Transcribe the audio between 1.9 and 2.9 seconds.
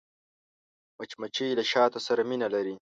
سره مینه لري